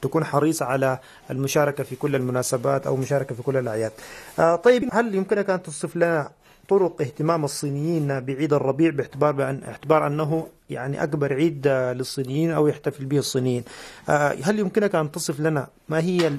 [0.03, 0.99] تكون حريص على
[1.31, 3.93] المشاركة في كل المناسبات أو مشاركة في كل الأعياد.
[4.39, 6.31] آه طيب هل يمكنك أن توصف لنا
[6.69, 13.05] طرق اهتمام الصينيين بعيد الربيع باعتبار بأن اعتبار أنه يعني أكبر عيد للصينيين أو يحتفل
[13.05, 13.65] به الصينيين؟
[14.09, 16.33] آه هل يمكنك أن تصف لنا ما هي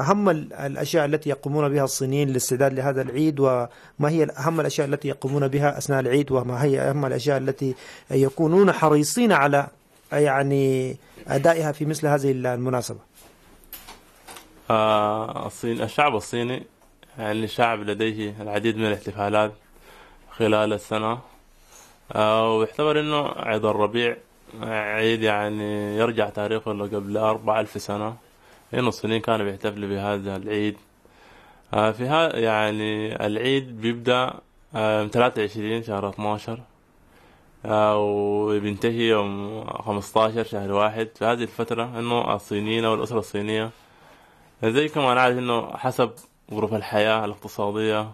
[0.00, 5.08] أهم ال- الأشياء التي يقومون بها الصينيين للاستعداد لهذا العيد وما هي أهم الأشياء التي
[5.08, 7.74] يقومون بها أثناء العيد وما هي أهم الأشياء التي
[8.10, 9.66] يكونون حريصين على
[10.12, 10.96] يعني
[11.28, 12.98] أدائها في مثل هذه المناسبة؟
[14.70, 16.62] آه الصين الشعب الصيني
[17.18, 19.52] يعني شعب لديه العديد من الاحتفالات
[20.30, 21.18] خلال السنة.
[22.12, 24.16] آه ويعتبر إنه عيد الربيع
[24.62, 28.16] عيد يعني يرجع تاريخه لقبل أربع ألف سنة.
[28.74, 30.76] إنه الصينيين كانوا بيحتفلوا بهذا العيد.
[31.74, 34.34] آه في ها يعني العيد بيبدأ
[34.74, 36.60] آه من 23 شهر 12
[37.66, 41.08] آه وبينتهي يوم 15 شهر واحد.
[41.14, 43.70] في هذه الفترة إنه الصينيين أو الأسرة الصينية
[44.64, 46.10] زي كما نعرف إنه حسب
[46.54, 48.10] ظروف الحياة الاقتصادية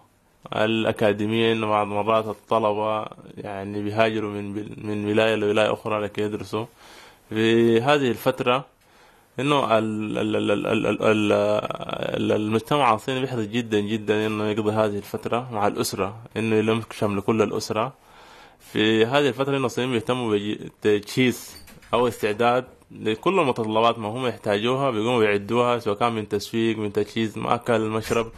[0.56, 4.54] الأكاديمية إنه بعض مرات الطلبة يعني بيهاجروا من
[4.86, 6.66] من ولاية لولاية أخرى لكي يدرسوا.
[7.30, 8.64] في هذه الفترة
[9.40, 11.32] ال
[12.32, 17.42] المجتمع الصيني بيحرص جدا جدا إنه يقضي هذه الفترة مع الأسرة إنه يلم شمل كل
[17.42, 17.92] الأسرة.
[18.72, 20.38] في هذه الفترة إنه الصينيين بيهتموا
[20.82, 21.56] بتجهيز
[21.94, 27.38] أو استعداد لكل المتطلبات ما هم يحتاجوها بيقوموا بيعدوها سواء كان من تسويق من تجهيز
[27.38, 28.32] مأكل مشرب.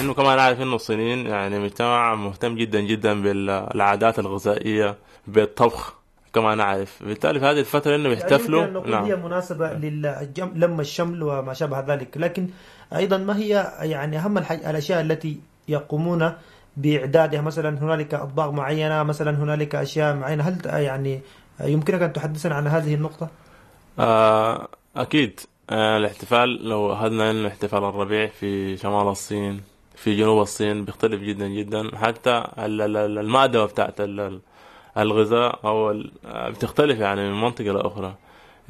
[0.00, 6.01] إنه كمان عارف إنه الصينيين يعني مجتمع مهتم جدا جدا بالعادات الغذائية بالطبخ.
[6.34, 7.02] كما نعرف.
[7.02, 11.54] بالتالي في هذه الفترة انه بيحتفلوا يعني يمكن أن نقول هي مناسبة للم الشمل وما
[11.54, 12.16] شابه ذلك.
[12.16, 12.48] لكن
[12.96, 16.32] أيضا ما هي يعني أهم الحاج- الأشياء التي يقومون
[16.76, 20.42] بإعدادها؟ مثلا هنالك أطباق معينة مثلا هنالك أشياء معينة.
[20.48, 21.20] هل يعني
[21.64, 23.28] يمكنك أن تحدثنا عن هذه النقطة؟
[23.98, 25.40] آه أكيد.
[25.70, 29.60] آه الاحتفال لو أخذنا إنه احتفال الربيع في شمال الصين
[29.96, 31.96] في جنوب الصين بيختلف جدا جدا.
[31.96, 34.00] حتى ال- ال- ال- المأدبة بتاعت
[34.98, 38.14] الغذاء أو بتختلف يعني من منطقة لأخرى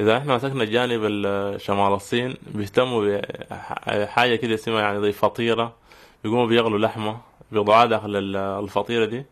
[0.01, 5.73] إذا إحنا مسكنا جانب ال- شمال الصين بيهتموا بحاجة كده اسمها يعني زي فطيرة
[6.25, 7.17] بيقوموا بيغلوا لحمة
[7.53, 9.25] بيضعوها داخل ال- الفطيرة دي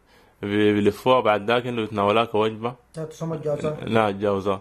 [0.42, 2.74] بي- بيلفوها بعد ذاك إنه بيتناولوها كوجبة.
[2.94, 4.60] تسمى الجوزا لا الجوزة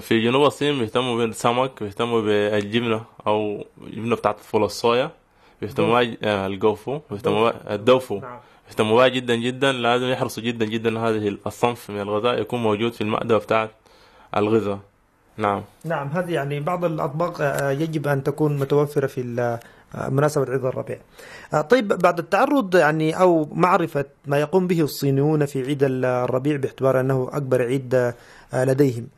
[0.00, 5.10] في جنوب الصين بيهتموا بالسمك بيهتموا بالجبنة أو الجبنة بتاعت فول الصويا
[5.62, 8.18] بيهتموا بها- آه، الجوفو بيهتموا الدوفو.
[8.20, 8.38] نعم.
[8.66, 13.00] بيهتموا بها جدا جدا لازم يحرصوا جدا جدا هذه الصنف من الغذاء يكون موجود في
[13.00, 13.70] المأدبة بتاعت
[14.36, 14.78] الغذاء.
[15.36, 15.62] نعم.
[15.84, 19.40] نعم هذه يعني بعض الأطباق آه، يجب أن تكون متوفرة في
[19.94, 20.98] آه، مناسبة عيد الربيع.
[21.54, 27.00] آه، طيب بعد التعرض يعني أو معرفة ما يقوم به الصينيون في عيد الربيع باعتبار
[27.00, 28.12] أنه أكبر عيد
[28.52, 29.08] لديهم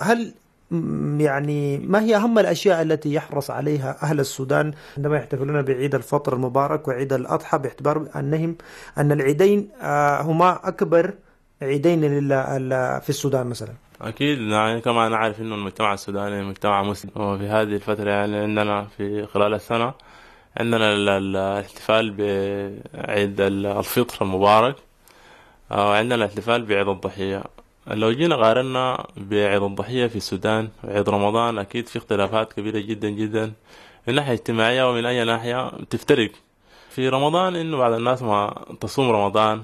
[0.00, 0.34] هل
[1.18, 6.88] يعني ما هي أهم الأشياء التي يحرص عليها أهل السودان عندما يحتفلون بعيد الفطر المبارك
[6.88, 8.56] وعيد الأضحى باعتبار أنهم
[8.98, 11.14] أن العيدين آه، هما أكبر
[11.62, 12.00] عيدين
[13.00, 13.72] في السودان مثلا.
[14.00, 17.10] أكيد يعني كما نعرف إنه المجتمع السوداني مجتمع مسلم.
[17.16, 19.92] وفي هذه الفترة يعني عندنا في خلال السنة
[20.56, 24.76] عندنا ال- ال- الاحتفال بعيد ال- الفطر المبارك
[25.72, 27.42] آه، وعندنا الاحتفال بعيد الضحية.
[27.90, 33.52] لو جينا قارنا بعيد الضحية في السودان وعيد رمضان أكيد في اختلافات كبيرة جدا جدا
[34.08, 36.30] من ناحية اجتماعية ومن أي ناحية تفترق.
[36.90, 39.62] في رمضان إنه بعض الناس ما تصوم رمضان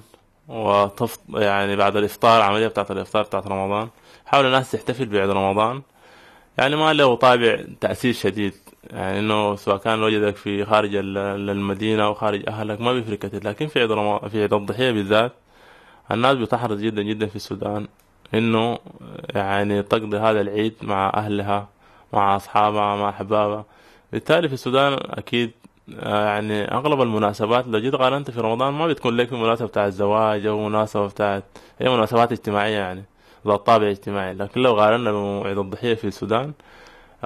[0.49, 3.89] وتفط يعني بعد الإفطار عملية بتاعت الإفطار بتاعت رمضان
[4.27, 5.83] حاول الناس تحتفل بعيد رمضان.
[6.59, 8.55] يعني ما له طابع تاثير شديد.
[8.91, 11.18] يعني إنه سواء كان وجدك في خارج ال-
[11.51, 13.89] المدينة أو خارج أهلك ما بيفرق لكن في عيد
[14.29, 15.33] في عيد الضحية بالذات
[16.11, 17.87] الناس بتحرص جدا جدا في السودان.
[18.39, 18.78] إنه
[19.35, 21.68] يعني تقضي هذا العيد مع أهلها
[22.12, 23.64] مع أصحابها مع أحبابها.
[24.12, 25.51] بالتالي في السودان أكيد
[25.89, 30.47] يعني أغلب المناسبات لو جيت قارنت في رمضان ما بتكون لك في مناسبة بتاعت الزواج
[30.47, 31.45] أو مناسبة بتاعت
[31.78, 33.05] هي مناسبات اجتماعية يعني
[33.47, 34.35] ذات طابع اجتماعي.
[34.35, 36.53] لكن لو قارنا بعيد الضحية في السودان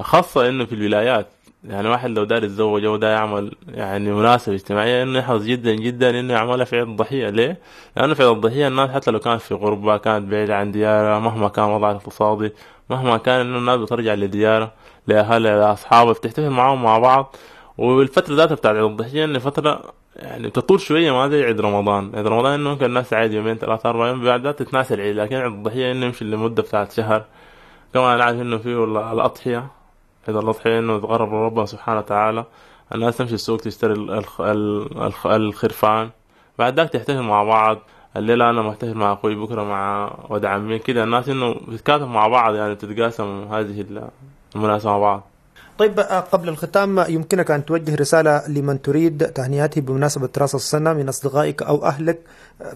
[0.01, 1.27] خاصة إنه في الولايات
[1.65, 6.21] يعني واحد لو دار يتزوج أو دار يعمل يعني مناسبة اجتماعية إنه يحرص جدا جدا
[6.21, 7.31] إنه يعملها في عيد الضحية.
[7.31, 7.59] ليه؟
[7.97, 11.49] لأنه في عيد الضحية الناس حتى لو كانت في غربة كانت بعيدة عن ديارها مهما
[11.49, 12.53] كان وضعها الاقتصادي
[12.91, 14.73] مهما كان إنه الناس بترجع لديارها
[15.07, 17.37] لأهلها لأصحابها بتحتفل معاهم مع بعض.
[17.79, 19.83] والفترة ذاتها بتاعت عيد الضحية إنه فترة
[20.17, 23.91] يعني بتطول شوية ما زي عيد رمضان، عيد رمضان إنه ممكن الناس عادي يومين ثلاثة
[23.91, 25.17] أربعة أيام بعد ذات تتناسى العيد.
[25.17, 27.25] لكن عيد الضحية إنه يمشي لمدة بتاعت شهر.
[27.95, 29.78] كمان نعرف إنه فيه الأضحية
[30.29, 32.45] عيد الأضحية إنه تقرب لربنا سبحانه وتعالى.
[32.95, 36.11] الناس تمشي السوق تشتري ال- الخ- ال- الخ- الخرفان.
[36.59, 37.79] بعد ذاك تحتفل مع بعض.
[38.17, 40.79] الليلة أنا محتفل مع أخوي بكرة مع ولد عمي.
[40.79, 44.09] كده الناس إنه بتتكاتف مع بعض يعني تتقاسم هذه ال-
[44.57, 45.23] المناسبة مع بعض.
[45.79, 51.63] طيب قبل الختام يمكنك أن توجه رسالة لمن تريد تهنئته بمناسبة رأس السنة من أصدقائك
[51.63, 52.19] أو أهلك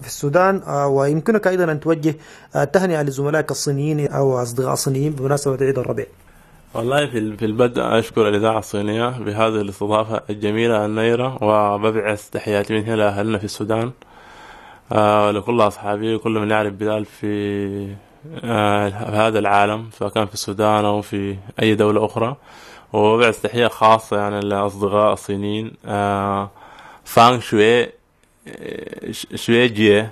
[0.01, 0.61] في السودان.
[0.87, 2.15] ويمكنك أيضا أن توجه
[2.73, 6.05] تهنئة لزملائك الصينيين أو أصدقاء الصينيين بمناسبة عيد الربيع.
[6.73, 12.95] والله في في البدء أشكر الإذاعة الصينية بهذه الاستضافة الجميلة النيرة وببعث تحياتي من هنا
[12.95, 13.91] لأهلنا في السودان.
[14.91, 17.95] آه لكل أصحابي وكل من يعرف بلال في
[18.43, 22.35] آه هذا العالم سواء كان في السودان أو في أي دولة أخرى.
[22.93, 25.71] وببعث تحية خاصة يعني لأصدقاء الصينيين.
[25.85, 26.49] آه
[27.05, 27.85] فانغ شوي
[29.11, 30.11] ش- شوي جيه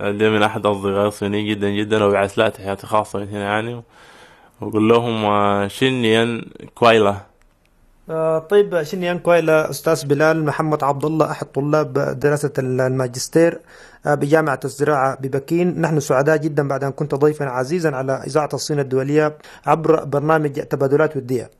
[0.00, 3.82] ده من أحد أصدقائي الصينيين جدا جدا وبعث لها تحياتي خاصة من هنا يعني.
[4.60, 6.42] وقول لهم آه، شنيا
[6.74, 7.20] كويلة
[8.10, 13.60] آه، طيب شنيان كويلا أستاذ بلال محمد عبد الله أحد طلاب دراسة الماجستير
[14.06, 15.80] آه، بجامعة الزراعة ببكين.
[15.80, 21.16] نحن سعداء جدا بعد أن كنت ضيفا عزيزا على إذاعة الصين الدولية عبر برنامج تبادلات
[21.16, 21.50] ودية.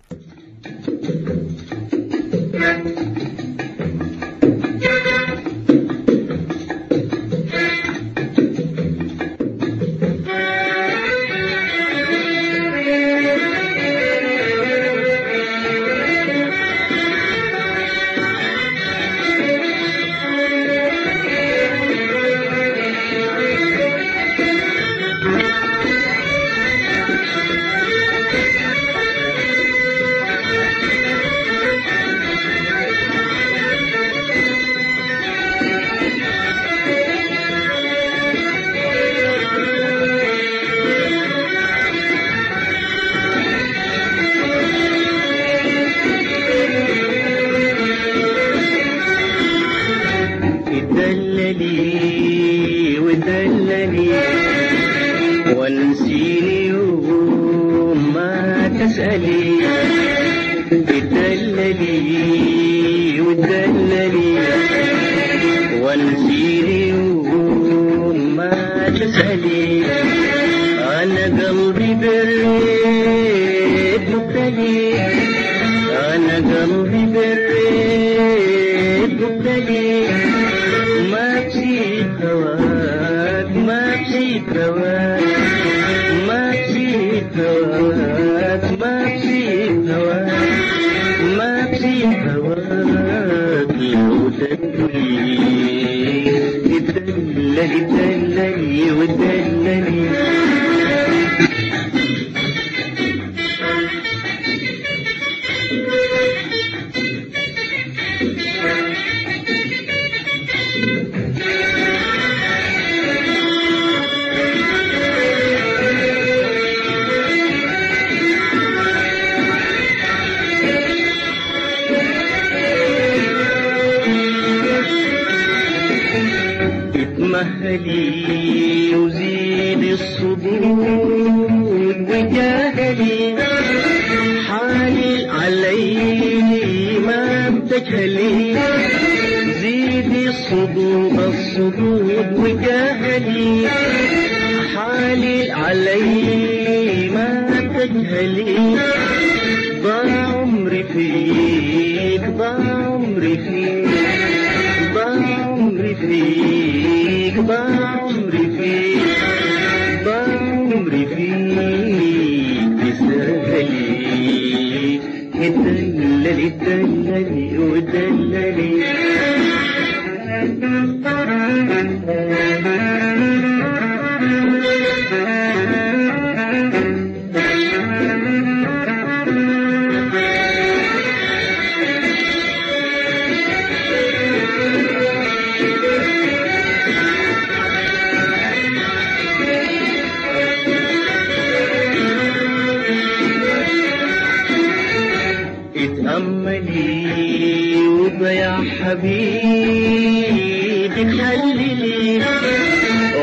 [200.97, 202.21] حبيبك حللي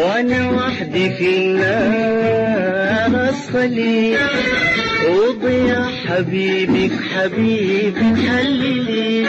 [0.04, 4.18] وأنا وحدي في النار اصلي
[5.10, 9.26] وضيع حبيبك حبيبك حللي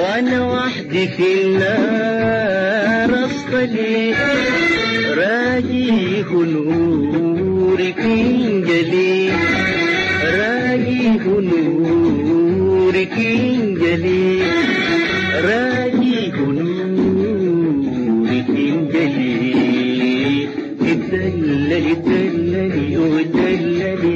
[0.00, 4.14] وأنا وحدي في النار اصلي
[5.16, 9.30] راجي نورك انجلي
[10.24, 14.42] راجي نورك انجلي
[15.44, 15.85] راجي
[23.46, 24.15] اتدللي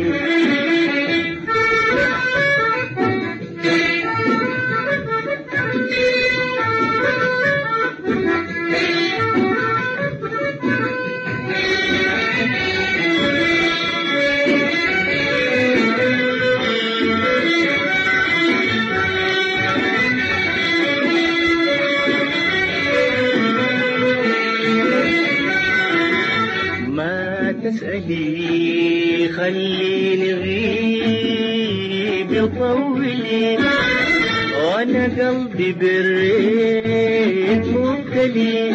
[35.20, 38.74] قلبي بالريت مبتلي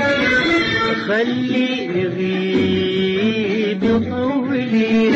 [1.08, 5.12] خليني غيب يطولي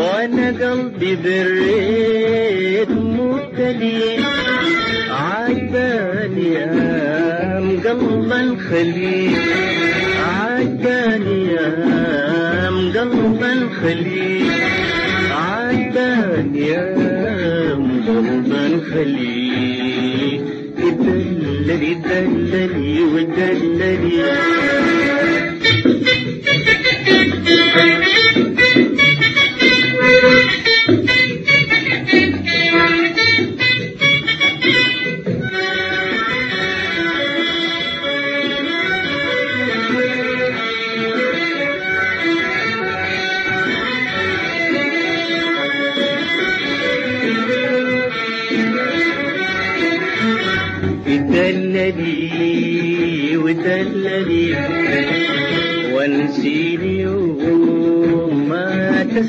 [0.00, 4.02] وأنا قلبي بالريت مبتلي
[5.10, 6.68] عجباني يا
[7.84, 9.36] قلب الخليل.
[10.24, 11.70] عجباني يا
[12.68, 14.52] قلب الخليل.
[15.30, 16.84] عجباني يا
[18.06, 19.47] قلب الخليل.
[21.78, 21.94] دللي
[22.50, 24.24] دللي ودللي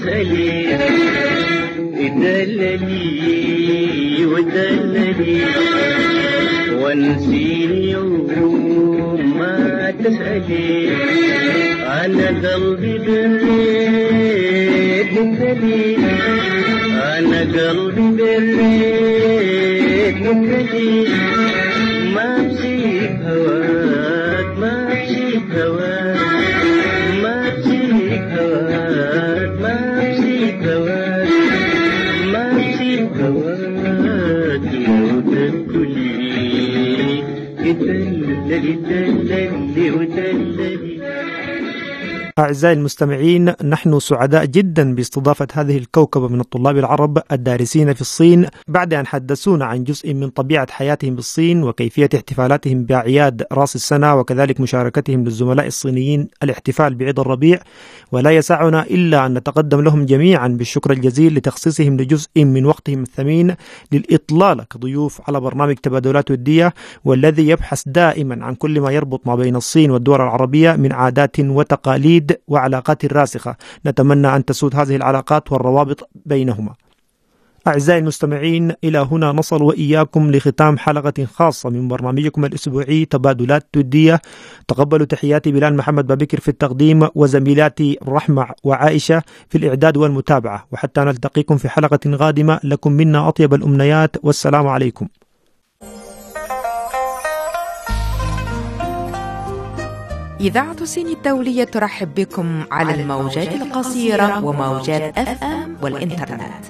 [0.06, 0.78] ما تسألي
[2.22, 5.42] دللي ودللي
[6.82, 8.28] وانسيني يوم
[10.04, 10.90] تسألي.
[12.06, 14.00] أنا قلبي بالريت
[15.20, 15.98] مبتلي
[17.18, 21.08] أنا قلبي بالريت مبتلي
[42.40, 48.94] أعزائي المستمعين نحن سعداء جدا باستضافة هذه الكوكبة من الطلاب العرب الدارسين في الصين بعد
[48.94, 55.24] أن حدثونا عن جزء من طبيعة حياتهم بالصين وكيفية احتفالاتهم بأعياد رأس السنة وكذلك مشاركتهم
[55.24, 56.28] للزملاء الصينيين.
[56.44, 57.60] الاحتفال بعيد الربيع
[58.12, 63.56] ولا يسعنا إلا أن نتقدم لهم جميعا بالشكر الجزيل لتخصيصهم لجزء من وقتهم الثمين
[63.92, 66.74] للإطلالة كضيوف على برنامج تبادلات ودية
[67.06, 72.29] والذي يبحث دائما عن كل ما يربط ما بين الصين والدول العربية من عادات وتقاليد
[72.48, 73.56] وعلاقات راسخة
[73.86, 76.74] نتمنى أن تسود هذه العلاقات والروابط بينهما.
[77.68, 84.22] أعزائي المستمعين إلى هنا نصل وإياكم لختام حلقة خاصة من برنامجكم الأسبوعي تبادلات ودية
[84.68, 90.68] تقبلوا تحياتي بلال محمد بابكر في التقديم وزميلاتي رحمة وعائشة في الإعداد والمتابعة.
[90.72, 94.16] وحتى نلتقيكم في حلقة قادمة لكم منا أطيب الأمنيات.
[94.24, 95.08] والسلام عليكم.
[100.40, 106.66] إذاعة الصين الدولية ترحب بكم على الموجات القصيرة وموجات أف أم والإنترنت.